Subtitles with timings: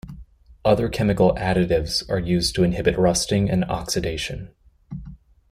[0.65, 4.49] Other chemical additives are used to inhibit rusting and oxidation.